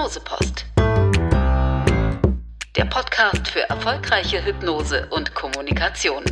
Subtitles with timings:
[0.00, 0.64] Hypnosepost.
[2.74, 6.24] Der Podcast für erfolgreiche Hypnose und Kommunikation.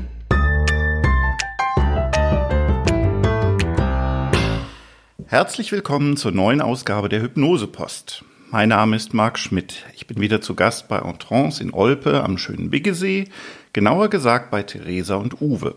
[5.27, 8.25] Herzlich willkommen zur neuen Ausgabe der Hypnosepost.
[8.51, 9.85] Mein Name ist Marc Schmidt.
[9.95, 13.29] Ich bin wieder zu Gast bei Entrance in Olpe am schönen Biggesee,
[13.75, 15.75] genauer gesagt bei Theresa und Uwe.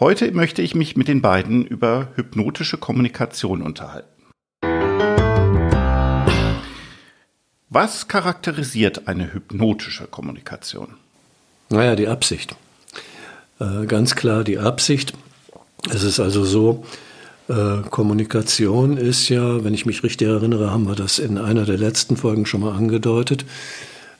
[0.00, 4.11] Heute möchte ich mich mit den beiden über hypnotische Kommunikation unterhalten.
[7.74, 10.88] Was charakterisiert eine hypnotische Kommunikation?
[11.70, 12.54] Naja, die Absicht.
[13.60, 15.14] Äh, ganz klar die Absicht.
[15.90, 16.84] Es ist also so,
[17.48, 21.78] äh, Kommunikation ist ja, wenn ich mich richtig erinnere, haben wir das in einer der
[21.78, 23.46] letzten Folgen schon mal angedeutet,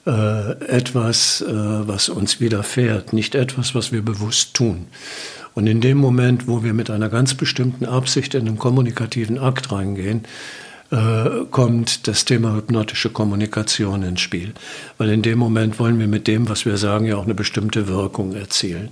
[0.07, 4.87] äh, etwas, was uns widerfährt, nicht etwas, was wir bewusst tun.
[5.53, 9.71] Und in dem Moment, wo wir mit einer ganz bestimmten Absicht in einen kommunikativen Akt
[9.71, 10.23] reingehen,
[10.93, 14.53] äh, kommt das Thema hypnotische Kommunikation ins Spiel.
[14.99, 17.87] Weil in dem Moment wollen wir mit dem, was wir sagen, ja auch eine bestimmte
[17.87, 18.89] Wirkung erzielen.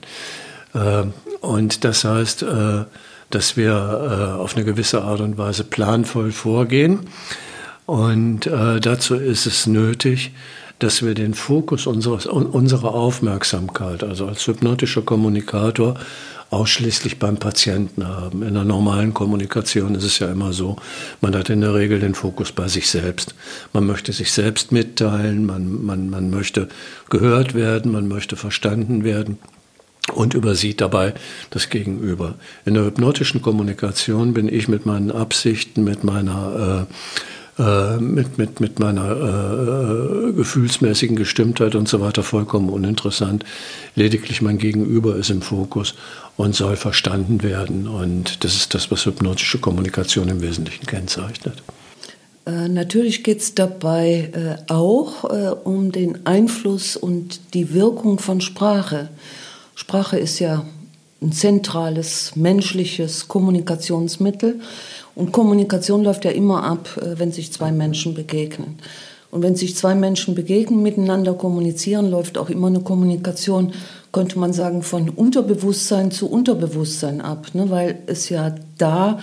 [0.73, 1.03] Äh,
[1.41, 2.85] und das heißt, äh,
[3.29, 6.99] dass wir auf eine gewisse Art und Weise planvoll vorgehen.
[7.85, 10.33] Und dazu ist es nötig,
[10.79, 15.95] dass wir den Fokus unserer Aufmerksamkeit, also als hypnotischer Kommunikator,
[16.51, 18.43] ausschließlich beim Patienten haben.
[18.43, 20.75] In der normalen Kommunikation ist es ja immer so,
[21.21, 23.33] man hat in der Regel den Fokus bei sich selbst.
[23.71, 26.67] Man möchte sich selbst mitteilen, man, man, man möchte
[27.09, 29.39] gehört werden, man möchte verstanden werden
[30.13, 31.13] und übersieht dabei
[31.51, 32.35] das Gegenüber.
[32.65, 36.93] In der hypnotischen Kommunikation bin ich mit meinen Absichten, mit meiner äh,
[37.61, 43.45] äh, mit, mit, mit meiner äh, gefühlsmäßigen Gestimmtheit und so weiter vollkommen uninteressant.
[43.95, 45.93] Lediglich mein Gegenüber ist im Fokus
[46.37, 47.87] und soll verstanden werden.
[47.87, 51.61] Und das ist das, was hypnotische Kommunikation im Wesentlichen kennzeichnet.
[52.47, 58.41] Äh, natürlich geht es dabei äh, auch äh, um den Einfluss und die Wirkung von
[58.41, 59.09] Sprache.
[59.75, 60.65] Sprache ist ja
[61.21, 64.59] ein zentrales menschliches Kommunikationsmittel.
[65.21, 68.79] Und Kommunikation läuft ja immer ab, äh, wenn sich zwei Menschen begegnen.
[69.29, 73.71] Und wenn sich zwei Menschen begegnen, miteinander kommunizieren, läuft auch immer eine Kommunikation,
[74.11, 77.69] könnte man sagen, von Unterbewusstsein zu Unterbewusstsein ab, ne?
[77.69, 79.19] weil es ja da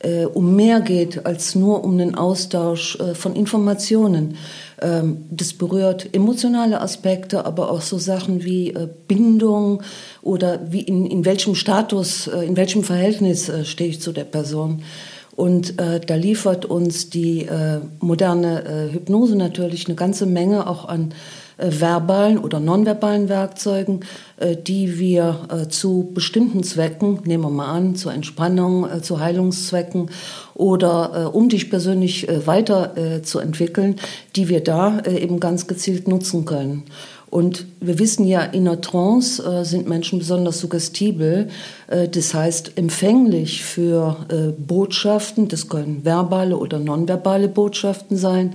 [0.00, 4.36] äh, um mehr geht als nur um den Austausch äh, von Informationen.
[4.82, 9.82] Ähm, das berührt emotionale Aspekte, aber auch so Sachen wie äh, Bindung
[10.20, 14.24] oder wie in, in welchem Status, äh, in welchem Verhältnis äh, stehe ich zu der
[14.24, 14.82] Person.
[15.40, 20.86] Und äh, da liefert uns die äh, moderne äh, Hypnose natürlich eine ganze Menge auch
[20.86, 21.14] an
[21.56, 24.00] äh, verbalen oder nonverbalen Werkzeugen,
[24.36, 30.10] äh, die wir äh, zu bestimmten Zwecken, nehmen wir mal an, zur Entspannung, zu Heilungszwecken
[30.52, 33.96] oder um dich persönlich weiter zu entwickeln,
[34.36, 36.82] die wir da eben ganz gezielt nutzen können.
[37.30, 41.48] Und wir wissen ja, in der Trance äh, sind Menschen besonders suggestibel,
[41.86, 48.54] äh, das heißt empfänglich für äh, Botschaften, das können verbale oder nonverbale Botschaften sein.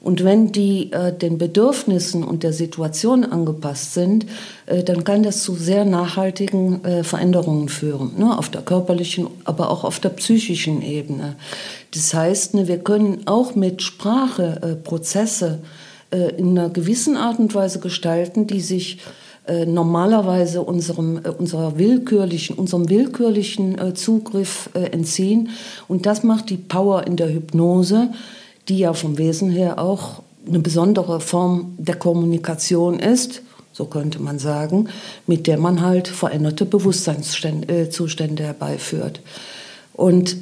[0.00, 4.26] Und wenn die äh, den Bedürfnissen und der Situation angepasst sind,
[4.66, 8.38] äh, dann kann das zu sehr nachhaltigen äh, Veränderungen führen, ne?
[8.38, 11.34] auf der körperlichen, aber auch auf der psychischen Ebene.
[11.94, 15.60] Das heißt, ne, wir können auch mit Sprache Prozesse
[16.10, 18.98] äh, in einer gewissen Art und Weise gestalten, die sich
[19.46, 25.50] äh, normalerweise unserem, äh, unserer willkürlichen, unserem willkürlichen Zugriff entziehen.
[25.86, 28.08] Und das macht die Power in der Hypnose,
[28.68, 33.42] die ja vom Wesen her auch eine besondere Form der Kommunikation ist,
[33.74, 34.88] so könnte man sagen,
[35.26, 39.20] mit der man halt veränderte Bewusstseinszustände herbeiführt.
[39.92, 40.36] Und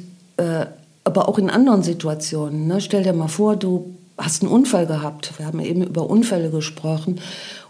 [1.07, 2.67] aber auch in anderen Situationen.
[2.67, 2.79] Ne?
[2.79, 7.19] Stell dir mal vor, du hast einen Unfall gehabt, wir haben eben über Unfälle gesprochen,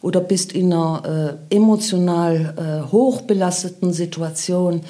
[0.01, 4.81] oder bist in einer äh, emotional äh, hochbelasteten Situation.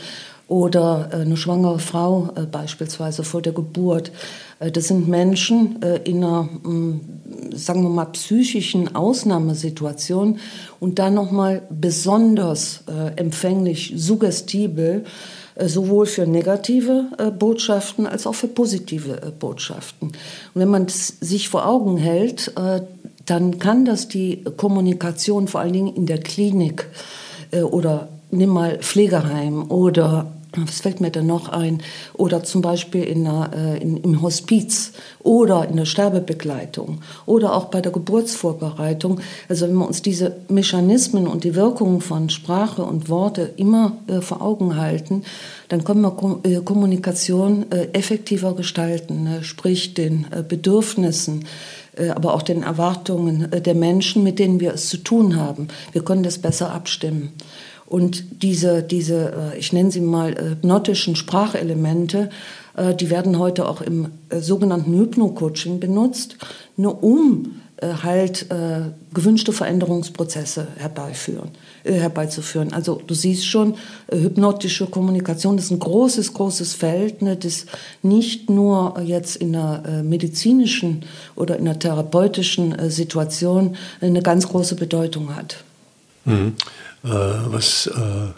[0.47, 4.11] Oder äh, eine schwangere Frau äh, beispielsweise vor der Geburt.
[4.59, 7.01] Äh, das sind Menschen äh, in einer, mh, mm,
[7.53, 10.39] sagen wir mal, psychischen Ausnahmesituation.
[10.79, 12.83] Und dann nochmal besonders
[13.15, 15.07] empfänglich, suggestibel äh,
[15.65, 20.09] sowohl für negative äh, Botschaften als auch für positive äh, Botschaften.
[20.09, 20.15] Und
[20.53, 22.53] wenn man das sich vor Augen hält,
[23.25, 26.87] dann kann das die Kommunikation vor allen Dingen in der Klinik
[27.51, 31.81] oder nimm mal Pflegeheim oder was fällt mir denn noch ein?
[32.13, 37.65] Oder zum Beispiel in der, äh, in, im Hospiz oder in der Sterbebegleitung oder auch
[37.65, 39.19] bei der Geburtsvorbereitung.
[39.49, 44.21] Also wenn wir uns diese Mechanismen und die Wirkungen von Sprache und Worte immer äh,
[44.21, 45.23] vor Augen halten,
[45.69, 49.43] dann können wir Kom äh, Kommunikation äh, effektiver gestalten, ne?
[49.43, 51.45] sprich den äh, Bedürfnissen,
[51.97, 55.67] äh, aber auch den Erwartungen der Menschen, mit denen wir es zu tun haben.
[55.91, 57.33] Wir können das besser abstimmen.
[57.87, 62.29] Und diese, diese äh, ich nenne sie mal äh, hypnotischen Sprachelemente,
[62.75, 66.37] äh, die werden heute auch im sogenannten Hypno-Coaching benutzt,
[66.75, 67.61] nur um
[68.03, 68.47] halt
[69.13, 71.49] gewünschte Veränderungsprozesse herbeiführen,
[71.83, 72.73] herbeizuführen.
[72.73, 73.75] Also du siehst schon,
[74.11, 77.67] hypnotische Kommunikation ist ein großes, großes Feld, ne, das
[78.01, 81.05] nicht nur jetzt in der medizinischen
[81.35, 85.63] oder in der therapeutischen Situation eine ganz große Bedeutung hat.
[86.25, 86.55] Mhm.
[87.07, 88.33] Äh, was äh,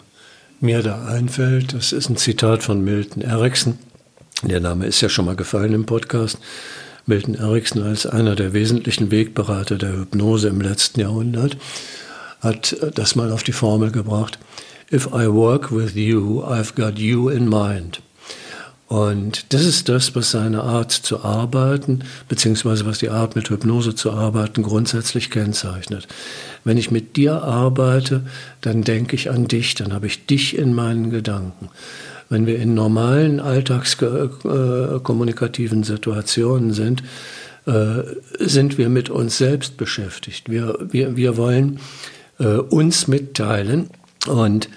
[0.60, 3.78] mir da einfällt, das ist ein Zitat von Milton Erickson.
[4.42, 6.38] Der Name ist ja schon mal gefallen im Podcast.
[7.04, 11.56] Milton Erickson als einer der wesentlichen Wegberater der Hypnose im letzten Jahrhundert
[12.40, 14.38] hat äh, das mal auf die Formel gebracht.
[14.92, 18.00] If I work with you, I've got you in mind.
[18.90, 23.94] Und das ist das, was seine Art zu arbeiten, beziehungsweise was die Art mit Hypnose
[23.94, 26.08] zu arbeiten grundsätzlich kennzeichnet.
[26.64, 28.22] Wenn ich mit dir arbeite,
[28.62, 31.68] dann denke ich an dich, dann habe ich dich in meinen Gedanken.
[32.30, 37.04] Wenn wir in normalen alltagskommunikativen Situationen sind,
[37.66, 38.02] äh,
[38.40, 40.50] sind wir mit uns selbst beschäftigt.
[40.50, 41.78] Wir, wir, wir wollen
[42.40, 43.88] äh, uns mitteilen
[44.26, 44.68] und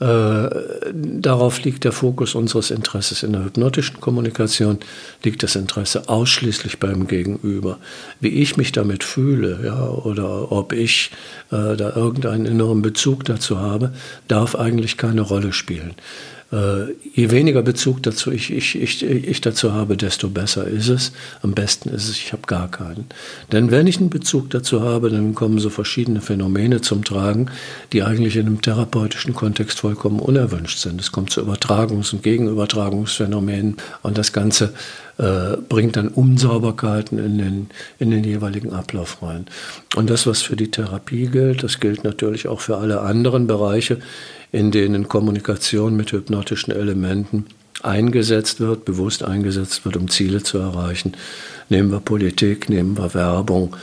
[0.00, 0.48] äh,
[0.92, 3.22] darauf liegt der Fokus unseres Interesses.
[3.22, 4.78] In der hypnotischen Kommunikation
[5.22, 7.78] liegt das Interesse ausschließlich beim Gegenüber.
[8.20, 11.10] Wie ich mich damit fühle, ja, oder ob ich
[11.50, 13.92] äh, da irgendeinen inneren Bezug dazu habe,
[14.28, 15.94] darf eigentlich keine Rolle spielen.
[16.52, 21.12] Äh, je weniger Bezug dazu ich, ich, ich, ich dazu habe, desto besser ist es.
[21.42, 23.06] Am besten ist es, ich habe gar keinen.
[23.50, 27.46] Denn wenn ich einen Bezug dazu habe, dann kommen so verschiedene Phänomene zum Tragen,
[27.92, 31.00] die eigentlich in einem therapeutischen Kontext vollkommen unerwünscht sind.
[31.00, 34.74] Es kommt zu Übertragungs- und Gegenübertragungsphänomenen und das Ganze
[35.18, 39.46] äh, bringt dann Unsauberkeiten in den, in den jeweiligen Ablauf rein.
[39.94, 43.98] Und das, was für die Therapie gilt, das gilt natürlich auch für alle anderen Bereiche,
[44.52, 47.46] in denen Kommunikation mit hypnotischen Elementen
[47.82, 51.14] eingesetzt wird, bewusst eingesetzt wird, um Ziele zu erreichen.
[51.68, 53.74] Nehmen wir Politik, nehmen wir Werbung,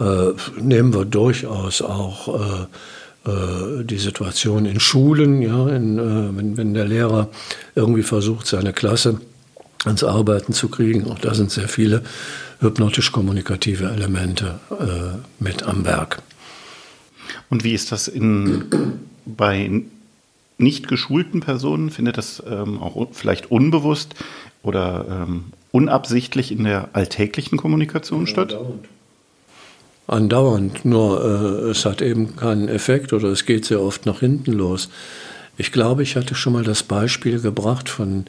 [0.00, 6.56] äh, nehmen wir durchaus auch äh, äh, die Situation in Schulen, ja, in, äh, wenn,
[6.56, 7.28] wenn der Lehrer
[7.74, 9.20] irgendwie versucht, seine Klasse
[9.84, 11.10] ans Arbeiten zu kriegen.
[11.10, 12.02] Auch da sind sehr viele
[12.60, 16.22] hypnotisch-kommunikative Elemente äh, mit am Werk.
[17.50, 18.64] Und wie ist das in,
[19.26, 19.82] bei
[20.58, 24.14] nicht geschulten Personen findet das ähm, auch vielleicht unbewusst
[24.62, 28.52] oder ähm, unabsichtlich in der alltäglichen Kommunikation statt?
[28.52, 28.88] Andauernd.
[30.06, 34.52] Andauernd, nur äh, es hat eben keinen Effekt oder es geht sehr oft nach hinten
[34.52, 34.90] los.
[35.56, 38.26] Ich glaube, ich hatte schon mal das Beispiel gebracht von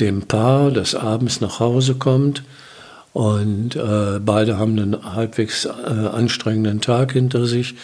[0.00, 2.42] dem Paar, das abends nach Hause kommt
[3.12, 7.74] und äh, beide haben einen halbwegs äh, anstrengenden Tag hinter sich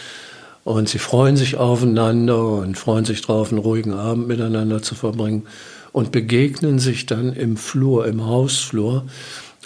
[0.69, 5.45] und sie freuen sich aufeinander und freuen sich darauf, einen ruhigen Abend miteinander zu verbringen
[5.93, 9.07] und begegnen sich dann im Flur, im Hausflur,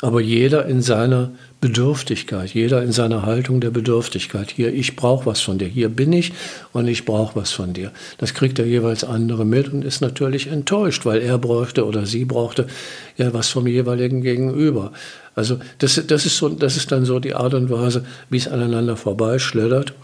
[0.00, 4.52] aber jeder in seiner Bedürftigkeit, jeder in seiner Haltung der Bedürftigkeit.
[4.52, 6.34] Hier, ich brauche was von dir, hier bin ich
[6.72, 7.90] und ich brauche was von dir.
[8.18, 12.24] Das kriegt der jeweils andere mit und ist natürlich enttäuscht, weil er bräuchte oder sie
[12.24, 12.68] brauchte
[13.16, 14.92] ja was vom jeweiligen Gegenüber.
[15.34, 18.46] Also das, das, ist so, das ist dann so die Art und Weise, wie es
[18.46, 19.94] aneinander vorbeischlittert.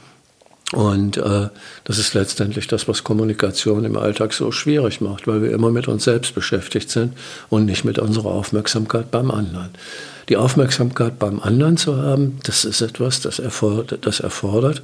[0.72, 1.48] Und äh,
[1.84, 5.88] das ist letztendlich das, was Kommunikation im Alltag so schwierig macht, weil wir immer mit
[5.88, 7.14] uns selbst beschäftigt sind
[7.48, 9.70] und nicht mit unserer Aufmerksamkeit beim anderen.
[10.28, 14.82] Die Aufmerksamkeit beim anderen zu haben, das ist etwas, das erfordert, das erfordert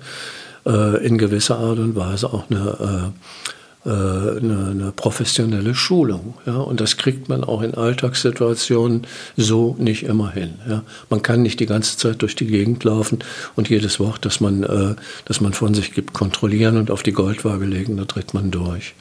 [0.64, 3.52] äh, in gewisser Art und Weise auch eine äh,
[3.90, 6.34] eine, eine, professionelle Schulung.
[6.46, 6.56] Ja?
[6.56, 10.54] Und das kriegt man auch in Alltagssituationen so nicht immer hin.
[10.68, 10.82] Ja?
[11.10, 13.18] Man kann nicht die ganze Zeit durch die Gegend laufen
[13.56, 14.94] und jedes Wort, das man, äh,
[15.26, 18.94] das man von sich gibt, kontrollieren und auf die Goldwaage legen, da tritt man durch.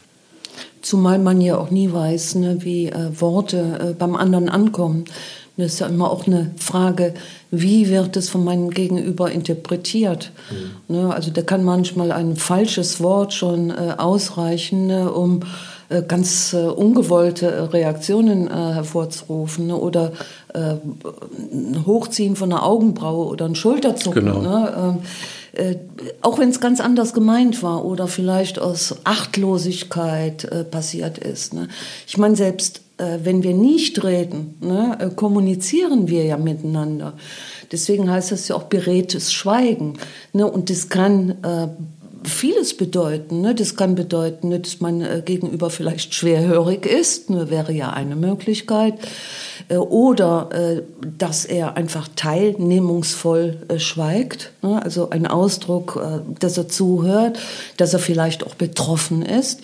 [0.82, 5.06] Zumal man ja auch nie weiß, ne, wie äh, Worte äh, beim anderen ankommen.
[5.56, 7.14] Das ist ja immer auch eine Frage,
[7.52, 10.32] wie wird es von meinem Gegenüber interpretiert.
[10.88, 10.96] Mhm.
[10.96, 15.42] Ne, also da kann manchmal ein falsches Wort schon äh, ausreichen, ne, um
[15.90, 20.14] äh, ganz äh, ungewollte Reaktionen äh, hervorzurufen ne, oder
[20.54, 20.76] äh,
[21.52, 24.26] ein Hochziehen von einer Augenbraue oder ein Schulterzucken.
[24.26, 24.42] Genau.
[24.42, 24.98] Ne, ähm,
[25.54, 25.76] äh,
[26.22, 31.54] auch wenn es ganz anders gemeint war oder vielleicht aus Achtlosigkeit äh, passiert ist.
[31.54, 31.68] Ne?
[32.08, 32.93] Ich meine, selbst äh,
[33.24, 37.14] wenn wir nicht reden, ne, äh, kommunizieren wir ja miteinander.
[37.72, 39.94] Deswegen heißt das ja auch beredtes Schweigen.
[40.32, 40.50] Ne?
[40.50, 41.68] Und das kann äh,
[42.26, 43.42] vieles bedeuten.
[43.42, 43.56] Ne?
[43.56, 47.50] Das kann bedeuten, dass man äh, gegenüber vielleicht schwerhörig ist, ne?
[47.50, 48.96] wäre ja eine Möglichkeit.
[49.70, 50.82] Äh, oder äh,
[51.18, 54.52] dass er einfach teilnehmungsvoll äh, schweigt.
[54.62, 54.82] Ne?
[54.82, 57.40] Also ein Ausdruck, äh, dass er zuhört,
[57.78, 59.62] dass er vielleicht auch betroffen ist.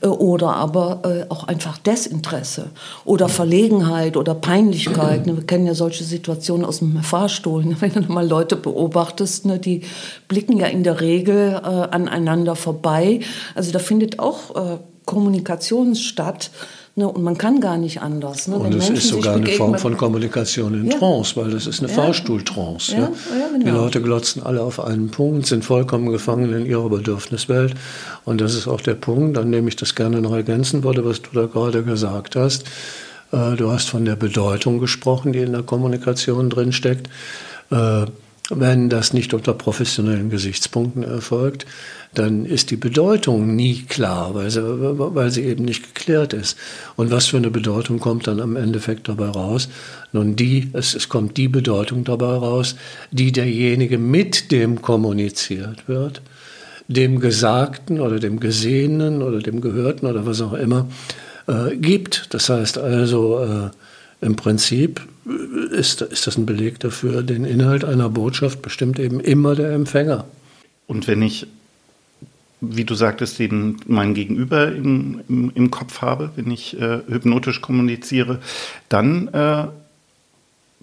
[0.00, 2.70] Äh, oder aber auch einfach Desinteresse
[3.04, 5.26] oder Verlegenheit oder Peinlichkeit.
[5.26, 5.36] Ne?
[5.36, 7.64] Wir kennen ja solche Situationen aus dem Fahrstuhl.
[7.64, 7.76] Ne?
[7.80, 9.58] Wenn du mal Leute beobachtest, ne?
[9.58, 9.82] die
[10.28, 13.20] blicken ja in der Regel an aneinander vorbei.
[13.54, 16.50] Also da findet auch äh, Kommunikation statt.
[16.94, 18.48] Ne, und man kann gar nicht anders.
[18.48, 18.56] Ne?
[18.56, 20.98] Und es ist sogar eine Form von Kommunikation in ja.
[20.98, 21.94] Trance, weil das ist eine ja.
[21.94, 22.92] Fahrstuhltrance.
[22.92, 22.98] Ja.
[22.98, 23.08] Ja.
[23.50, 23.64] Genau.
[23.64, 27.74] Die Leute glotzen alle auf einen Punkt, sind vollkommen gefangen in ihrer Bedürfniswelt.
[28.26, 31.22] Und das ist auch der Punkt, an dem ich das gerne noch ergänzen würde, was
[31.22, 32.64] du da gerade gesagt hast.
[33.32, 37.08] Äh, du hast von der Bedeutung gesprochen, die in der Kommunikation drinsteckt.
[37.70, 38.04] Äh,
[38.54, 41.66] wenn das nicht unter professionellen Gesichtspunkten erfolgt,
[42.14, 46.58] dann ist die Bedeutung nie klar, weil sie, weil sie eben nicht geklärt ist.
[46.96, 49.68] Und was für eine Bedeutung kommt dann am Endeffekt dabei raus?
[50.12, 52.76] Nun, die, es, es kommt die Bedeutung dabei raus,
[53.10, 56.20] die derjenige mit dem kommuniziert wird,
[56.88, 60.88] dem Gesagten oder dem Gesehenen oder dem Gehörten oder was auch immer
[61.46, 62.34] äh, gibt.
[62.34, 63.70] Das heißt also, äh,
[64.26, 65.00] im Prinzip
[65.70, 70.24] ist, ist das ein Beleg dafür, den Inhalt einer Botschaft bestimmt eben immer der Empfänger.
[70.86, 71.46] Und wenn ich
[72.62, 77.60] wie du sagtest, den mein Gegenüber im, im, im Kopf habe, wenn ich äh, hypnotisch
[77.60, 78.40] kommuniziere,
[78.88, 79.66] dann äh,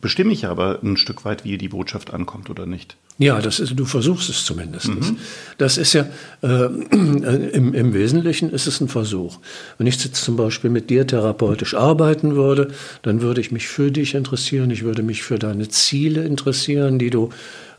[0.02, 2.98] bestimme ich aber ein Stück weit, wie die Botschaft ankommt oder nicht.
[3.20, 4.88] Ja, das ist, du versuchst es zumindest.
[4.88, 5.18] Mhm.
[5.58, 6.08] Das ist ja,
[6.42, 9.40] äh, im, im Wesentlichen ist es ein Versuch.
[9.78, 12.70] Wenn ich jetzt zum Beispiel mit dir therapeutisch arbeiten würde,
[13.02, 17.10] dann würde ich mich für dich interessieren, ich würde mich für deine Ziele interessieren, die
[17.10, 17.30] du,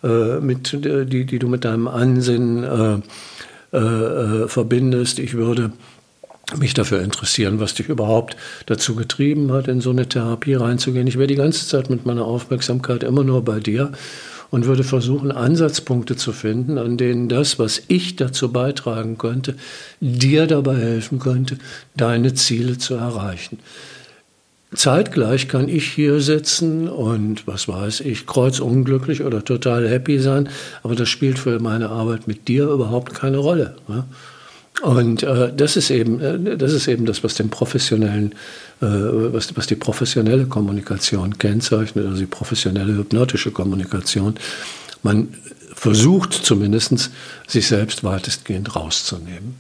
[0.05, 5.19] äh, mit, die, die du mit deinem Ansinnen äh, äh, äh, verbindest.
[5.19, 5.73] Ich würde
[6.59, 11.07] mich dafür interessieren, was dich überhaupt dazu getrieben hat, in so eine Therapie reinzugehen.
[11.07, 13.93] Ich wäre die ganze Zeit mit meiner Aufmerksamkeit immer nur bei dir
[14.51, 19.55] und würde versuchen, Ansatzpunkte zu finden, an denen das, was ich dazu beitragen könnte,
[20.01, 21.59] dir dabei helfen könnte,
[21.97, 23.59] deine Ziele zu erreichen.
[24.73, 30.49] Zeitgleich kann ich hier sitzen und, was weiß ich, kreuzunglücklich oder total happy sein,
[30.85, 33.77] aber das spielt für meine Arbeit mit dir überhaupt keine Rolle.
[33.89, 34.05] Ne?
[34.83, 38.33] Und äh, das ist eben, äh, das ist eben das, was den professionellen,
[38.81, 44.37] äh, was, was die professionelle Kommunikation kennzeichnet, also die professionelle hypnotische Kommunikation.
[45.03, 45.35] Man
[45.75, 47.11] versucht zumindest,
[47.47, 49.57] sich selbst weitestgehend rauszunehmen.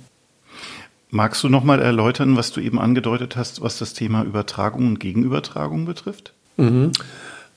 [1.10, 5.00] Magst du noch mal erläutern, was du eben angedeutet hast, was das Thema Übertragung und
[5.00, 6.32] Gegenübertragung betrifft?
[6.56, 6.92] Mhm.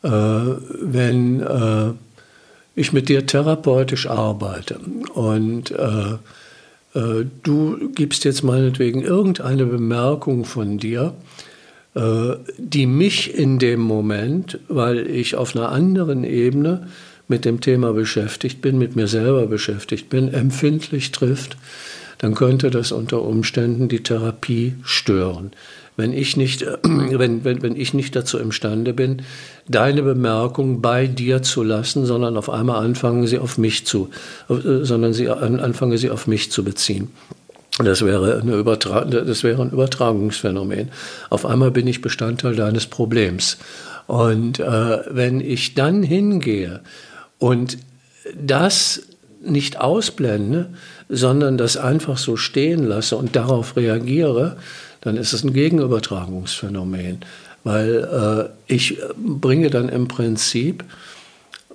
[0.02, 1.92] Äh, wenn äh,
[2.76, 4.80] ich mit dir therapeutisch arbeite
[5.14, 5.74] und
[6.94, 11.14] äh, du gibst jetzt meinetwegen irgendeine Bemerkung von dir,
[11.96, 16.88] äh, die mich in dem Moment, weil ich auf einer anderen Ebene
[17.28, 21.58] mit dem Thema beschäftigt bin, mit mir selber beschäftigt bin, empfindlich trifft,
[22.24, 25.52] dann könnte das unter Umständen die Therapie stören.
[25.98, 29.24] Wenn ich nicht, äh, wenn, wenn, wenn ich nicht dazu imstande bin,
[29.68, 34.10] deine Bemerkung bei dir zu lassen, sondern auf einmal anfangen sie auf mich zu,
[34.50, 37.10] äh, sondern sie anfangen sie auf mich zu beziehen.
[37.80, 40.92] Das wäre, eine Übertra das wäre ein Übertragungsphänomen.
[41.30, 43.58] Auf einmal bin ich Bestandteil deines Problems.
[44.08, 46.80] Und äh, wenn ich dann hingehe
[47.38, 47.80] und
[48.34, 49.02] das
[49.42, 50.70] nicht ausblende,
[51.10, 54.58] sondern das einfach so stehen lasse und darauf reagiere,
[55.02, 57.20] dann ist es ein Gegenübertragungsphänomen.
[57.64, 60.84] Weil äh, ich bringe dann im Prinzip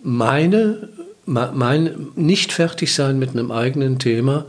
[0.02, 0.88] meine,
[1.26, 4.46] mein nicht fertig sein mit einem eigenen Thema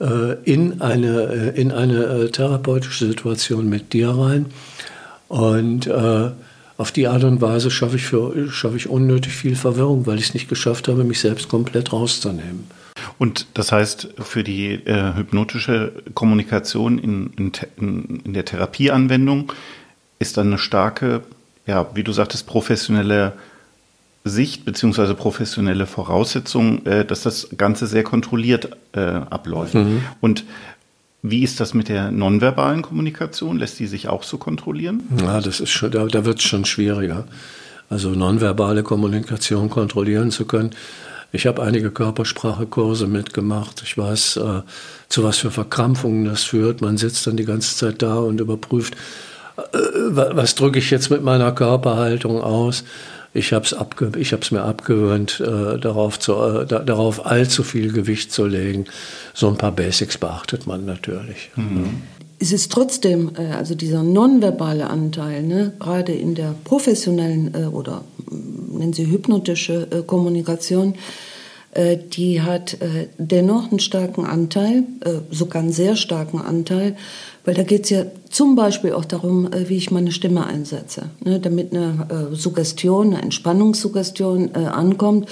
[0.00, 4.46] äh, in eine, äh, in eine äh, therapeutische Situation mit dir rein.
[5.28, 6.30] Und äh,
[6.76, 10.28] auf die Art und Weise schaffe ich, für, schaffe ich unnötig viel Verwirrung, weil ich
[10.28, 12.64] es nicht geschafft habe, mich selbst komplett rauszunehmen.
[13.18, 19.52] Und das heißt, für die äh, hypnotische Kommunikation in, in, in, der Therapieanwendung
[20.18, 21.22] ist dann eine starke,
[21.66, 23.32] ja, wie du sagtest, professionelle
[24.24, 29.74] Sicht beziehungsweise professionelle Voraussetzung, äh, dass das Ganze sehr kontrolliert äh, abläuft.
[29.74, 30.02] Mhm.
[30.20, 30.44] Und
[31.22, 33.58] wie ist das mit der nonverbalen Kommunikation?
[33.58, 35.02] Lässt die sich auch so kontrollieren?
[35.20, 37.26] Ja, das ist schon, da, da wird es schon schwieriger.
[37.88, 40.70] Also nonverbale Kommunikation kontrollieren zu können,
[41.32, 43.82] Ich habe einige Körpersprachekurse mitgemacht.
[43.84, 44.62] Ich weiß, äh,
[45.08, 46.80] zu was für Verkrampfungen das führt.
[46.80, 48.94] Man sitzt dann die ganze Zeit da und überprüft,
[49.56, 49.78] äh,
[50.12, 52.84] was drücke ich jetzt mit meiner Körperhaltung aus.
[53.36, 58.46] Ich habe es mir abgewöhnt, äh, darauf, zu, äh, da, darauf allzu viel Gewicht zu
[58.46, 58.86] legen.
[59.34, 61.50] So ein paar Basics beachtet man natürlich.
[61.54, 62.02] Mhm.
[62.38, 68.04] Es ist trotzdem, äh, also dieser nonverbale Anteil, ne, gerade in der professionellen äh, oder
[68.78, 70.94] nennen Sie hypnotische äh, Kommunikation,
[71.72, 72.78] äh, die hat
[73.18, 74.84] dennoch einen starken Anteil,
[75.30, 76.96] sogar einen sehr starken Anteil,
[77.46, 81.10] weil da geht es ja zum Beispiel auch darum, äh, wie ich meine Stimme einsetze.
[81.24, 85.28] Ne, damit eine äh, Suggestion, eine Entspannungssuggestion äh, ankommt,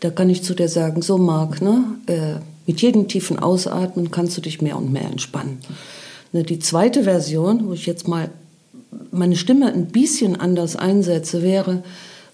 [0.00, 2.34] da kann ich zu dir sagen, so Marc, ne, äh,
[2.66, 5.58] mit jedem tiefen Ausatmen kannst du dich mehr und mehr entspannen.
[6.32, 8.28] Ne, die zweite Version, wo ich jetzt mal
[9.10, 11.82] meine Stimme ein bisschen anders einsetze, wäre,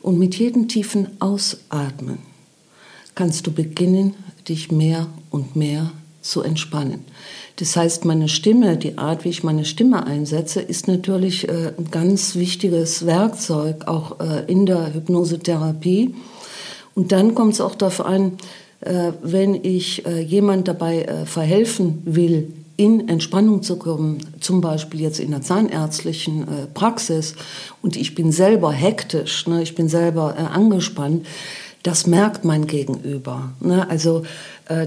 [0.03, 2.19] und mit jedem tiefen Ausatmen
[3.15, 4.15] kannst du beginnen,
[4.49, 5.93] dich mehr und mehr
[6.23, 7.05] zu entspannen.
[7.57, 11.91] Das heißt, meine Stimme, die Art, wie ich meine Stimme einsetze, ist natürlich äh, ein
[11.91, 16.15] ganz wichtiges Werkzeug auch äh, in der Hypnosetherapie.
[16.95, 18.39] Und dann kommt es auch darauf an,
[18.81, 25.33] äh, wenn ich jemand dabei verhelfen will, in Entspannung zu kommen, zum Beispiel jetzt in
[25.33, 27.35] der zahnärztlichen äh, Praxis,
[27.83, 31.27] und ich bin selber hektisch, ne, ich bin selber äh, angespannt,
[31.83, 33.53] das merkt mein Gegenüber.
[33.61, 33.87] Ne?
[33.91, 34.23] Also
[34.65, 34.87] äh,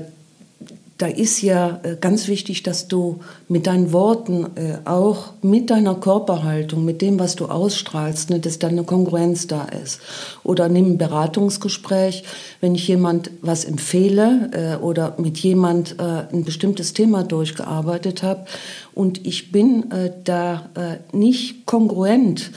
[1.00, 5.96] da ist ja äh, ganz wichtig, dass du mit deinen Worten, äh, auch mit deiner
[5.96, 10.00] Körperhaltung, mit dem, was du ausstrahlst, ne, dass da eine Kongruenz da ist.
[10.44, 12.24] Oder nimm ein Beratungsgespräch,
[12.62, 18.46] wenn ich jemand was empfehle äh, oder mit jemand ein bestimmtes Thema durchgearbeitet habe
[18.94, 19.86] und ich bin
[20.24, 20.70] da
[21.12, 22.52] nicht kongruent,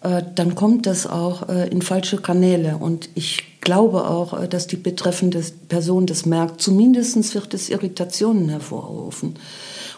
[0.00, 2.76] dann kommt das auch in falsche Kanäle.
[2.78, 6.60] Und ich glaube auch, äh, dass die betreffende Person das merkt.
[6.60, 9.34] Zumindest wird es Irritationen hervorrufen.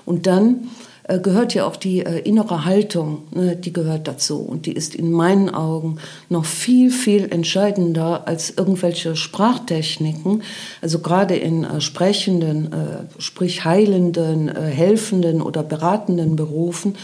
[0.05, 0.69] Und dann
[1.05, 4.39] äh, gehört ja auch die äh, innere Haltung, ne, die gehört dazu.
[4.39, 10.43] Und die ist in meinen Augen noch viel, viel entscheidender als irgendwelche Sprachtechniken.
[10.81, 12.71] Also gerade in sprechenden,
[13.19, 16.95] sprich heilenden, helfenden oder beratenden Berufen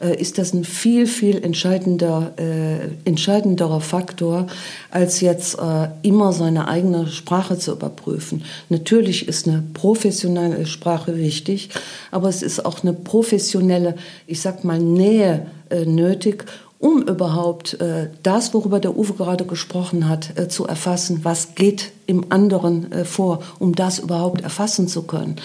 [0.00, 4.46] ist das ein viel, viel entscheidender, äh, entscheidenderer Faktor,
[4.90, 8.44] als jetzt äh, immer seine eigene Sprache zu überprüfen.
[8.68, 11.70] Natürlich ist eine professionelle Sprache wichtig,
[12.10, 13.94] aber es ist auch eine professionelle,
[14.26, 16.44] ich sag mal, Nähe äh, nötig,
[16.78, 21.92] um überhaupt äh, das, worüber der Uwe gerade gesprochen hat, äh, zu erfassen, was geht
[22.06, 25.36] im anderen äh, vor, um das überhaupt erfassen zu können.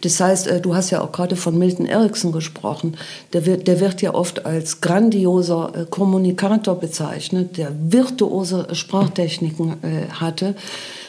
[0.00, 2.96] Das heißt, äh, du hast ja auch gerade von Milton Erickson gesprochen,
[3.32, 10.08] der wird, der wird ja oft als grandioser äh, Kommunikator bezeichnet, der virtuose Sprachtechniken äh,
[10.10, 10.56] hatte.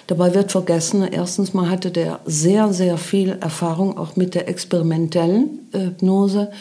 [0.05, 5.61] Dabei wird vergessen, erstens mal hatte der sehr, sehr viel Erfahrung auch mit der experimentellen
[5.71, 6.51] Hypnose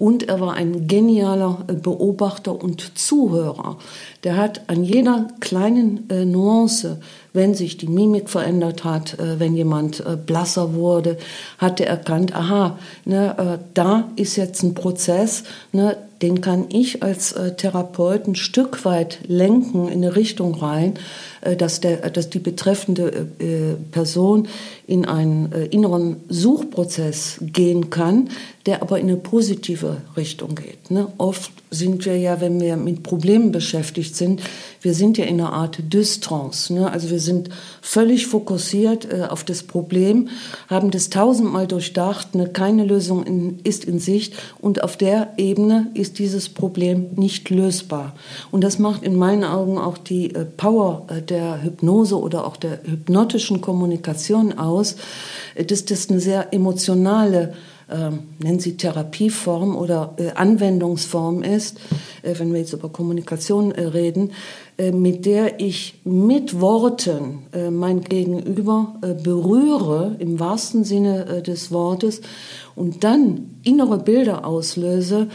[0.00, 3.76] und er war ein genialer äh, Beobachter und Zuhörer.
[4.24, 7.00] Der hat an jeder kleinen äh, Nuance,
[7.34, 11.18] wenn sich die Mimik verändert hat, äh, wenn jemand äh, blasser wurde,
[11.58, 17.02] hat er erkannt, aha, ne, äh, da ist jetzt ein Prozess, ne, den kann ich
[17.02, 20.94] als äh, Therapeut ein Stück weit lenken in eine Richtung rein,
[21.56, 23.26] dass, der, dass die betreffende
[23.90, 24.46] Person
[24.90, 28.28] in einen äh, inneren Suchprozess gehen kann,
[28.66, 30.90] der aber in eine positive Richtung geht.
[30.90, 31.06] Ne?
[31.16, 34.42] Oft sind wir ja, wenn wir mit Problemen beschäftigt sind,
[34.82, 36.74] wir sind ja in einer Art Distrance.
[36.74, 36.90] Ne?
[36.90, 37.50] Also wir sind
[37.80, 40.28] völlig fokussiert äh, auf das Problem,
[40.68, 42.48] haben das tausendmal durchdacht, ne?
[42.48, 48.14] keine Lösung in, ist in Sicht und auf der Ebene ist dieses Problem nicht lösbar.
[48.50, 52.56] Und das macht in meinen Augen auch die äh, Power äh, der Hypnose oder auch
[52.56, 54.79] der hypnotischen Kommunikation aus,
[55.54, 57.54] äh, dass das eine sehr emotionale
[57.90, 61.78] äh, nennen Sie Therapieform oder äh, Anwendungsform ist,
[62.22, 64.32] äh, wenn wir jetzt über Kommunikation äh, reden,
[64.78, 72.20] äh, mit der ich mit Worten äh, mein Gegenüber berühre, im wahrsten Sinne des Wortes,
[72.76, 75.28] und dann innere Bilder auslöse,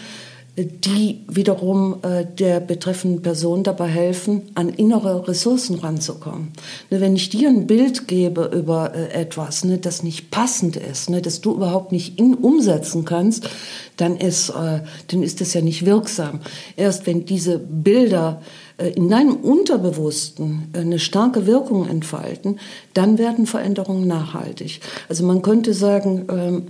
[0.57, 6.53] die wiederum äh, der betreffenden Person dabei helfen, an innere Ressourcen ranzukommen.
[6.89, 11.09] Ne, wenn ich dir ein Bild gebe über äh, etwas, ne, das nicht passend ist,
[11.09, 13.49] ne, das du überhaupt nicht in, umsetzen kannst,
[13.97, 16.39] dann ist, äh, dann ist das ja nicht wirksam.
[16.77, 18.41] Erst wenn diese Bilder
[18.77, 22.59] äh, in deinem Unterbewussten äh, eine starke Wirkung entfalten,
[22.93, 24.79] dann werden Veränderungen nachhaltig.
[25.09, 26.63] Also man könnte sagen, ähm,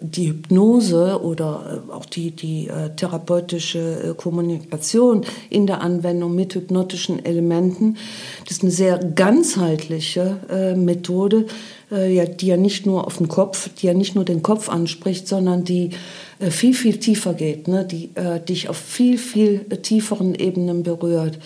[0.00, 6.54] die Hypnose oder äh, auch die, die äh, therapeutische äh, Kommunikation in der Anwendung mit
[6.54, 7.96] hypnotischen Elementen,
[8.44, 11.46] das ist eine sehr ganzheitliche äh, Methode,
[11.90, 14.68] äh, ja, die ja nicht nur auf den Kopf, die ja nicht nur den Kopf
[14.70, 15.90] anspricht, sondern die
[16.38, 17.84] äh, viel, viel tiefer geht, ne?
[17.84, 18.10] die
[18.48, 21.38] dich auf viel, viel tieferen Ebenen berührt.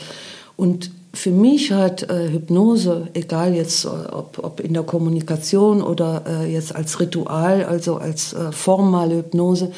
[0.57, 6.25] Und für mich hat äh, Hypnose, egal jetzt äh, ob, ob, in der Kommunikation oder
[6.27, 9.73] äh, jetzt als Ritual, also als äh, formale Hypnose,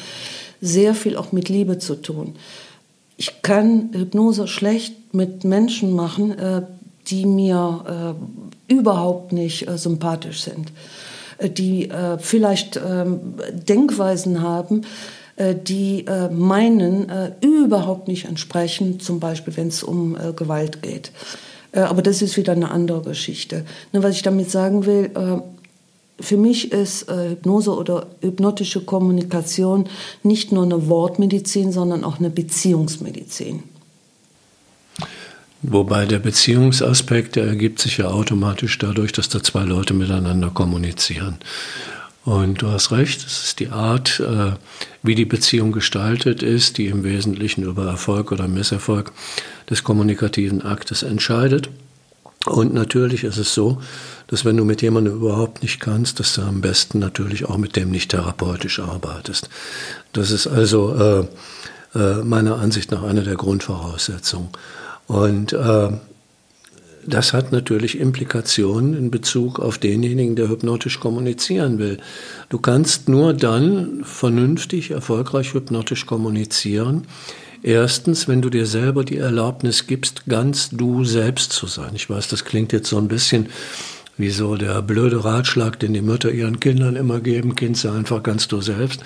[0.61, 2.35] sehr viel auch mit Liebe zu tun.
[3.17, 6.63] Ich kann Hypnose schlecht mit Menschen machen, äh,
[7.07, 8.15] die mir
[8.69, 10.71] äh, überhaupt nicht sympathisch sind,
[11.57, 11.89] die
[12.19, 13.19] vielleicht ähm,
[13.51, 14.83] Denkweisen haben,
[15.55, 21.11] die äh, meinen äh, überhaupt nicht entsprechen, zum Beispiel wenn es um Gewalt geht.
[21.73, 23.65] Aber das ist wieder eine andere Geschichte.
[23.93, 25.09] Ne, was ich damit sagen will,
[26.19, 29.87] für mich ist Hypnose oder hypnotische Kommunikation
[30.21, 33.63] nicht nur eine Wortmedizin, sondern auch eine Beziehungsmedizin.
[35.63, 41.37] Wobei der Beziehungsaspekt, der ergibt sich ja automatisch dadurch, dass da zwei Leute miteinander kommunizieren.
[42.23, 44.51] Und du hast recht, es ist die Art, äh,
[45.01, 49.11] wie die Beziehung gestaltet ist, die im Wesentlichen über Erfolg oder Misserfolg
[49.69, 51.69] des kommunikativen Aktes entscheidet.
[52.45, 53.81] Und natürlich ist es so,
[54.27, 57.75] dass wenn du mit jemandem überhaupt nicht kannst, dass du am besten natürlich auch mit
[57.75, 59.49] dem nicht therapeutisch arbeitest.
[60.13, 61.27] Das ist also
[61.95, 64.49] äh, äh, meiner Ansicht nach eine der Grundvoraussetzungen.
[65.07, 65.89] Und äh,
[67.05, 71.97] das hat natürlich Implikationen in Bezug auf denjenigen, der hypnotisch kommunizieren will.
[72.49, 77.07] Du kannst nur dann vernünftig, erfolgreich hypnotisch kommunizieren.
[77.63, 81.91] Erstens, wenn du dir selber die Erlaubnis gibst, ganz du selbst zu sein.
[81.93, 83.49] Ich weiß, das klingt jetzt so ein bisschen
[84.17, 88.23] wie so der blöde Ratschlag, den die Mütter ihren Kindern immer geben, Kind sei einfach
[88.23, 89.03] ganz du selbst.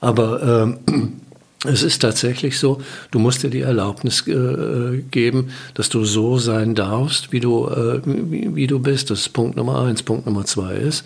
[0.00, 0.42] Aber
[0.86, 1.20] ähm,
[1.64, 6.74] es ist tatsächlich so, du musst dir die Erlaubnis äh, geben, dass du so sein
[6.74, 9.10] darfst, wie du, äh, wie, wie, du bist.
[9.10, 10.02] Das ist Punkt Nummer eins.
[10.02, 11.04] Punkt Nummer zwei ist,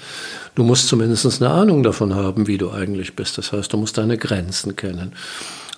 [0.57, 3.39] du musst zumindest eine Ahnung davon haben, wie du eigentlich bist.
[3.39, 5.13] Das heißt, du musst deine Grenzen kennen.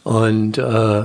[0.04, 1.04] Und äh,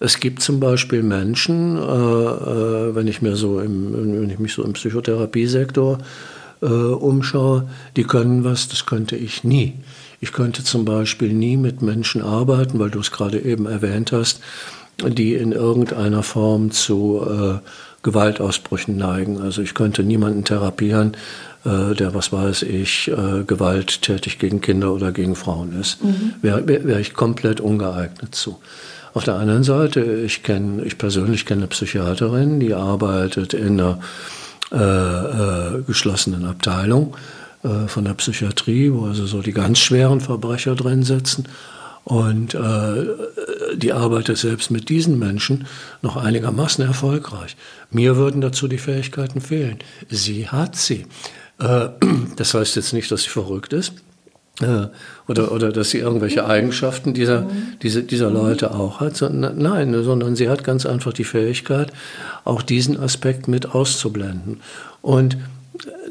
[0.00, 4.52] es gibt zum Beispiel Menschen, äh, äh, wenn ich mir so im, wenn ich mich
[4.52, 5.98] so im Psychotherapiesektor
[6.60, 9.74] äh, umschaue, die können was, das könnte ich nie.
[10.20, 14.40] Ich könnte zum Beispiel nie mit Menschen arbeiten, weil du es gerade eben erwähnt hast,
[15.06, 17.58] die in irgendeiner Form zu äh,
[18.02, 19.40] Gewaltausbrüchen neigen.
[19.40, 21.16] Also ich könnte niemanden therapieren,
[21.64, 26.02] äh, der, was weiß ich, äh, gewalttätig gegen Kinder oder gegen Frauen ist.
[26.02, 26.34] Mhm.
[26.42, 28.58] Wäre wär ich komplett ungeeignet zu.
[29.14, 33.98] Auf der anderen Seite, ich kenne, ich persönlich kenne eine Psychiaterin, die arbeitet in einer
[34.70, 37.14] äh, äh geschlossenen Abteilung
[37.60, 41.44] von der Psychiatrie, wo also so die ganz schweren Verbrecher drin sitzen.
[42.08, 43.06] Und äh,
[43.76, 45.66] die arbeitet selbst mit diesen Menschen
[46.00, 47.54] noch einigermaßen erfolgreich.
[47.90, 49.78] Mir würden dazu die Fähigkeiten fehlen.
[50.08, 51.04] Sie hat sie.
[51.58, 51.88] Äh,
[52.36, 53.92] das heißt jetzt nicht, dass sie verrückt ist.
[54.62, 54.86] Äh,
[55.28, 57.46] oder, oder dass sie irgendwelche Eigenschaften dieser,
[57.82, 59.14] diese, dieser Leute auch hat.
[59.14, 61.92] Sondern, nein, sondern sie hat ganz einfach die Fähigkeit,
[62.44, 64.60] auch diesen Aspekt mit auszublenden.
[65.02, 65.36] Und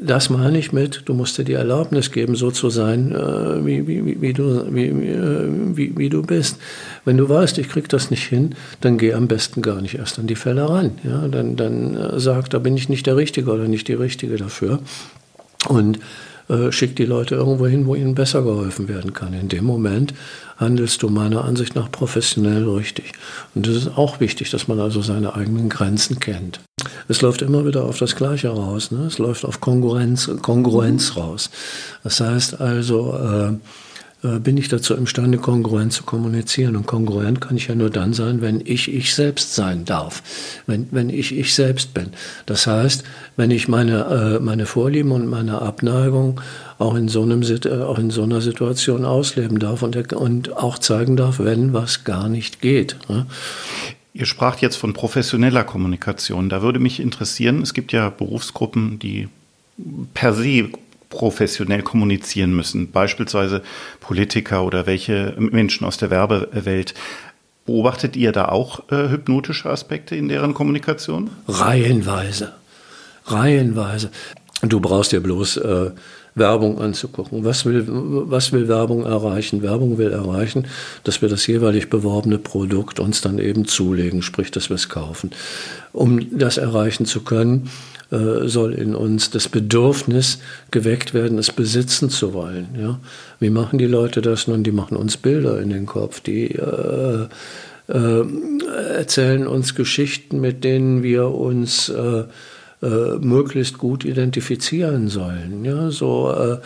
[0.00, 3.86] das meine ich mit, du musst dir die Erlaubnis geben, so zu sein, äh, wie,
[3.86, 6.58] wie, wie, du, äh, wie, wie, du bist.
[7.04, 10.18] Wenn du weißt, ich krieg das nicht hin, dann geh am besten gar nicht erst
[10.18, 10.92] an die Fälle ran.
[11.04, 11.28] Ja?
[11.28, 14.80] Dann, dann äh, sag, da bin ich nicht der Richtige oder nicht die Richtige dafür.
[15.68, 15.98] Und
[16.48, 19.34] äh, schick die Leute irgendwo hin, wo ihnen besser geholfen werden kann.
[19.34, 20.14] In dem Moment
[20.56, 23.12] handelst du meiner Ansicht nach professionell richtig.
[23.54, 26.60] Und es ist auch wichtig, dass man also seine eigenen Grenzen kennt.
[27.08, 28.90] Es läuft immer wieder auf das Gleiche raus.
[28.90, 29.06] Ne?
[29.06, 31.50] Es läuft auf Kongruenz, Kongruenz raus.
[32.04, 33.52] Das heißt also, äh,
[34.24, 36.74] äh, bin ich dazu imstande, kongruent zu kommunizieren.
[36.74, 40.22] Und kongruent kann ich ja nur dann sein, wenn ich ich selbst sein darf,
[40.66, 42.08] wenn, wenn ich ich selbst bin.
[42.44, 43.04] Das heißt,
[43.36, 46.40] wenn ich meine, äh, meine Vorlieben und meine Abneigung
[46.78, 50.78] auch in, so einem, äh, auch in so einer Situation ausleben darf und, und auch
[50.78, 52.96] zeigen darf, wenn was gar nicht geht.
[53.08, 53.26] Ne?
[54.18, 56.48] Ihr spracht jetzt von professioneller Kommunikation.
[56.48, 59.28] Da würde mich interessieren, es gibt ja Berufsgruppen, die
[60.12, 60.70] per se
[61.08, 63.62] professionell kommunizieren müssen, beispielsweise
[64.00, 66.94] Politiker oder welche Menschen aus der Werbewelt.
[67.64, 71.30] Beobachtet ihr da auch äh, hypnotische Aspekte in deren Kommunikation?
[71.46, 72.54] Reihenweise.
[73.24, 74.10] Reihenweise.
[74.62, 75.90] Du brauchst ja bloß, äh,
[76.38, 77.44] Werbung anzugucken.
[77.44, 79.62] Was will, was will Werbung erreichen?
[79.62, 80.66] Werbung will erreichen,
[81.04, 85.30] dass wir das jeweilig beworbene Produkt uns dann eben zulegen, sprich, dass wir es kaufen.
[85.92, 87.70] Um das erreichen zu können,
[88.10, 90.38] äh, soll in uns das Bedürfnis
[90.70, 92.68] geweckt werden, es besitzen zu wollen.
[92.80, 93.00] Ja?
[93.38, 94.62] Wie machen die Leute das nun?
[94.62, 97.26] Die machen uns Bilder in den Kopf, die äh,
[97.88, 98.22] äh,
[98.96, 102.24] erzählen uns Geschichten, mit denen wir uns äh,
[102.80, 105.64] äh, möglichst gut identifizieren sollen.
[105.64, 106.58] Ja, so äh,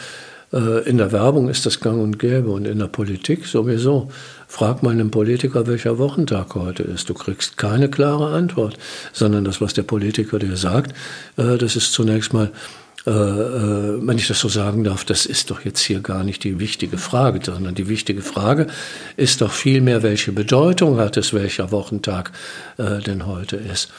[0.54, 4.10] äh, in der Werbung ist das gang und gäbe und in der Politik sowieso.
[4.46, 7.08] Frag mal einen Politiker, welcher Wochentag heute ist.
[7.08, 8.76] Du kriegst keine klare Antwort,
[9.14, 10.94] sondern das, was der Politiker dir sagt,
[11.38, 12.50] äh, das ist zunächst mal
[13.04, 16.98] wenn ich das so sagen darf, das ist doch jetzt hier gar nicht die wichtige
[16.98, 18.68] Frage, sondern die wichtige Frage
[19.16, 22.30] ist doch vielmehr, welche Bedeutung hat es, welcher Wochentag
[22.78, 23.90] denn heute ist.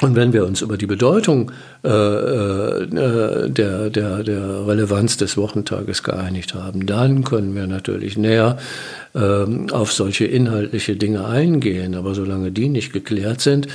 [0.00, 1.50] Und wenn wir uns über die Bedeutung
[1.82, 2.86] äh, äh,
[3.50, 8.58] der, der, der Relevanz des Wochentages geeinigt haben, dann können wir natürlich näher
[9.14, 9.18] äh,
[9.72, 11.96] auf solche inhaltliche Dinge eingehen.
[11.96, 13.66] Aber solange die nicht geklärt sind,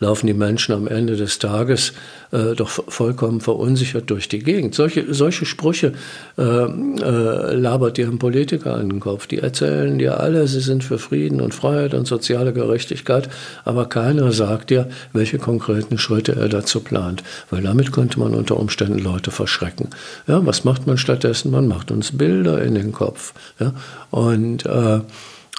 [0.00, 1.92] laufen die Menschen am Ende des Tages
[2.30, 4.74] äh, doch vollkommen verunsichert durch die Gegend.
[4.74, 5.92] Solche, solche Sprüche
[6.36, 9.26] äh, äh, labert ein Politiker an den Kopf.
[9.26, 13.28] Die erzählen dir alle, sie sind für Frieden und Freiheit und soziale Gerechtigkeit,
[13.64, 17.22] aber keiner sagt dir, welche konkreten Schritte er dazu plant.
[17.50, 19.88] Weil damit könnte man unter Umständen Leute verschrecken.
[20.26, 21.50] Ja, was macht man stattdessen?
[21.50, 23.34] Man macht uns Bilder in den Kopf.
[23.58, 23.72] Ja?
[24.10, 25.00] Und äh,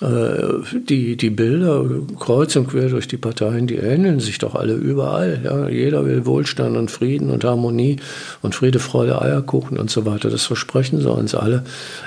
[0.02, 1.86] die, die Bilder
[2.18, 5.42] kreuz und quer durch die Parteien, die ähneln sich doch alle überall.
[5.44, 5.68] Ja?
[5.68, 7.98] Jeder will Wohlstand und Frieden und Harmonie
[8.42, 10.30] und Friede, Freude, Eierkuchen und so weiter.
[10.30, 11.66] Das versprechen sie uns alle,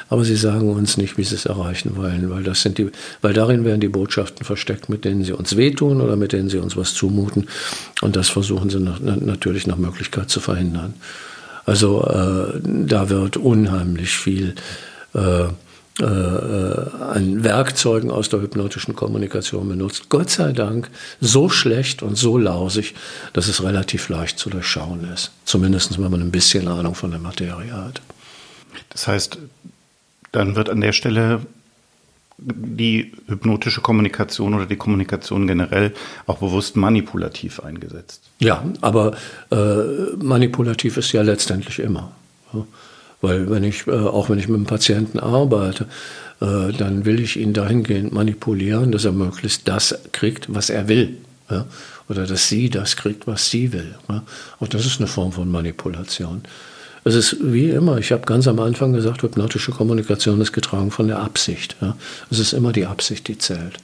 [0.08, 3.34] aber sie sagen uns nicht, wie sie es erreichen wollen, weil, das sind die, weil
[3.34, 6.78] darin werden die Botschaften versteckt, mit denen sie uns wehtun oder mit denen sie uns
[6.78, 7.48] was zumuten.
[8.00, 10.94] Und das versuchen sie nach, natürlich nach Möglichkeit zu verhindern.
[11.66, 14.54] Also äh, da wird unheimlich viel
[15.14, 15.48] äh,
[16.00, 20.08] äh, äh, an Werkzeugen aus der hypnotischen Kommunikation benutzt.
[20.08, 20.88] Gott sei Dank
[21.20, 22.94] so schlecht und so lausig,
[23.34, 25.32] dass es relativ leicht zu durchschauen ist.
[25.44, 28.00] Zumindest wenn man ein bisschen Ahnung von der Materie hat.
[28.88, 29.36] Das heißt,
[30.32, 31.40] dann wird an der Stelle
[32.38, 35.92] die hypnotische Kommunikation oder die Kommunikation generell
[36.26, 38.22] auch bewusst manipulativ eingesetzt.
[38.38, 39.14] Ja, aber
[39.50, 42.12] äh, manipulativ ist ja letztendlich immer.
[42.54, 42.64] Ja.
[43.22, 45.86] Weil wenn ich, äh, auch wenn ich mit einem Patienten arbeite,
[46.40, 51.16] äh, dann will ich ihn dahingehend manipulieren, dass er möglichst das kriegt, was er will.
[52.08, 53.94] Oder dass sie das kriegt, was sie will.
[54.58, 56.42] Auch das ist eine Form von Manipulation.
[57.04, 61.08] Es ist wie immer, ich habe ganz am Anfang gesagt, hypnotische Kommunikation ist getragen von
[61.08, 61.76] der Absicht.
[62.30, 63.76] Es ist immer die Absicht, die zählt.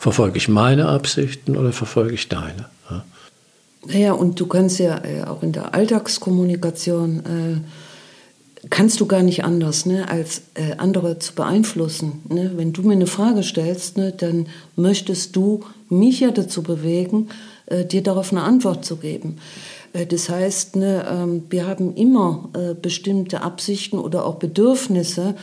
[0.00, 2.66] Verfolge ich meine Absichten oder verfolge ich deine?
[2.90, 3.04] Ja?
[3.86, 7.60] Naja, und du kannst ja äh, auch in der Alltagskommunikation äh,
[8.70, 12.22] kannst du gar nicht anders, ne, als äh, andere zu beeinflussen.
[12.28, 12.52] Ne?
[12.56, 14.46] Wenn du mir eine Frage stellst, ne, dann
[14.76, 17.28] möchtest du mich ja dazu bewegen,
[17.66, 19.38] äh, dir darauf eine Antwort zu geben.
[19.92, 25.34] Äh, das heißt, ne, ähm, wir haben immer äh, bestimmte Absichten oder auch Bedürfnisse,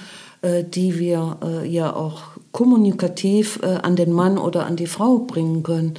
[0.42, 5.62] äh, die wir äh, ja auch kommunikativ an den Mann oder an die Frau bringen
[5.62, 5.94] können.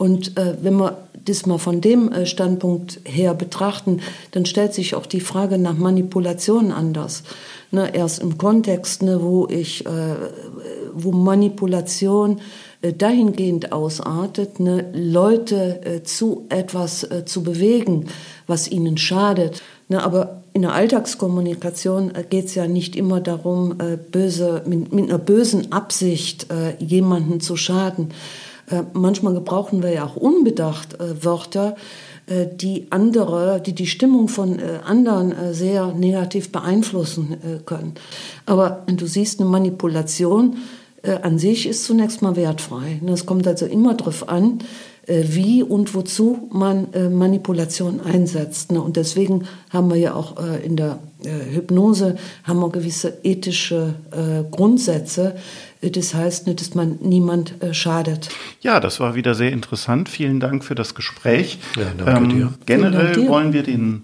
[0.00, 4.00] Und wenn wir das mal von dem äh, Standpunkt her betrachten,
[4.32, 7.22] dann stellt sich auch die Frage nach Manipulation anders.
[7.72, 10.16] Ne, erst im Kontext, ne, wo ich, äh,
[10.92, 12.40] wo Manipulation
[12.82, 18.06] äh, dahingehend ausartet, ne, Leute äh, zu etwas äh, zu bewegen,
[18.46, 19.62] was ihnen schadet.
[19.88, 23.76] Ne, aber in der Alltagskommunikation äh, geht es ja nicht immer darum,
[24.10, 26.48] böse, mit, mit, einer bösen Absicht
[26.80, 28.08] jemanden zu schaden.
[28.70, 31.76] Äh, manchmal gebrauchen wir ja auch unbedacht äh, Wörter,
[32.26, 37.94] äh, die andere, die die Stimmung von anderen sehr negativ beeinflussen können.
[38.46, 40.56] Aber du siehst, eine Manipulation
[41.22, 43.00] an sich ist zunächst mal wertfrei.
[43.06, 44.58] Es kommt also immer darauf an,
[45.06, 48.70] wie und wozu man Manipulation einsetzt.
[48.70, 53.94] Und deswegen haben wir ja auch in der Hypnose haben wir gewisse ethische
[54.50, 55.36] Grundsätze,
[55.82, 58.28] das heißt nicht, dass man niemand äh, schadet.
[58.60, 60.08] Ja, das war wieder sehr interessant.
[60.08, 61.58] Vielen Dank für das Gespräch.
[61.76, 62.54] Ja, danke ähm, dir.
[62.66, 63.28] Generell Dank dir.
[63.28, 64.02] wollen wir den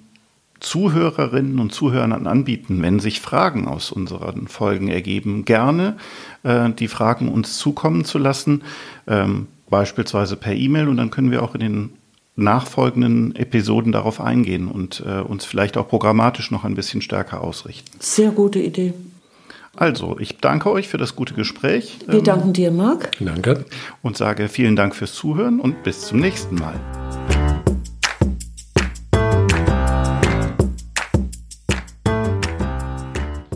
[0.60, 5.96] Zuhörerinnen und Zuhörern anbieten, wenn sich Fragen aus unseren Folgen ergeben, gerne
[6.44, 8.62] äh, die Fragen uns zukommen zu lassen,
[9.06, 11.90] ähm, beispielsweise per E-Mail und dann können wir auch in den
[12.36, 17.90] nachfolgenden Episoden darauf eingehen und äh, uns vielleicht auch programmatisch noch ein bisschen stärker ausrichten.
[17.98, 18.92] Sehr gute Idee.
[19.76, 21.98] Also, ich danke euch für das gute Gespräch.
[22.06, 23.10] Wir danken dir, Marc.
[23.20, 23.66] Danke.
[24.02, 26.80] Und sage vielen Dank fürs Zuhören und bis zum nächsten Mal.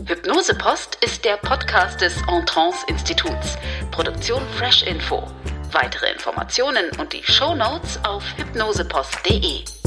[0.05, 3.57] Hypnosepost ist der Podcast des Entrance Instituts.
[3.89, 5.23] Produktion Fresh Info.
[5.71, 9.80] Weitere Informationen und die Show Notes auf hypnosepost.de.